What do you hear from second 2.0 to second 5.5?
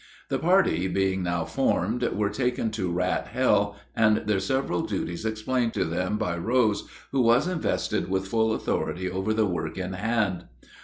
were taken to Rat Hell and their several duties